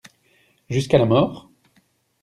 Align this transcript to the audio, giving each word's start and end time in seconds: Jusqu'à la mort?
Jusqu'à 0.67 0.97
la 0.97 1.05
mort? 1.05 1.51